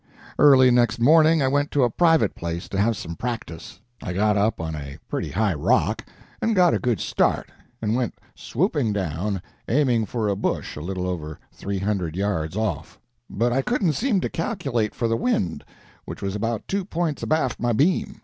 Early 0.39 0.71
next 0.71 0.99
morning 0.99 1.43
I 1.43 1.47
went 1.47 1.69
to 1.69 1.83
a 1.83 1.89
private 1.91 2.33
place 2.33 2.67
to 2.69 2.79
have 2.79 2.97
some 2.97 3.15
practice. 3.15 3.79
I 4.01 4.13
got 4.13 4.35
up 4.35 4.59
on 4.59 4.73
a 4.73 4.97
pretty 5.07 5.29
high 5.29 5.53
rock, 5.53 6.03
and 6.41 6.55
got 6.55 6.73
a 6.73 6.79
good 6.79 6.99
start, 6.99 7.51
and 7.83 7.93
went 7.95 8.15
swooping 8.33 8.93
down, 8.93 9.43
aiming 9.67 10.07
for 10.07 10.27
a 10.27 10.35
bush 10.35 10.75
a 10.75 10.81
little 10.81 11.07
over 11.07 11.39
three 11.51 11.77
hundred 11.77 12.15
yards 12.15 12.57
off; 12.57 12.99
but 13.29 13.53
I 13.53 13.61
couldn't 13.61 13.93
seem 13.93 14.19
to 14.21 14.29
calculate 14.31 14.95
for 14.95 15.07
the 15.07 15.15
wind, 15.17 15.63
which 16.05 16.23
was 16.23 16.35
about 16.35 16.67
two 16.67 16.83
points 16.83 17.21
abaft 17.21 17.59
my 17.59 17.71
beam. 17.71 18.19